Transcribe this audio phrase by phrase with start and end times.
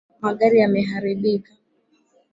[0.25, 1.51] Magari yameharibika.